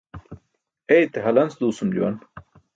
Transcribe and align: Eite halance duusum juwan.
Eite 0.95 1.25
halance 1.27 1.61
duusum 1.63 1.95
juwan. 2.01 2.21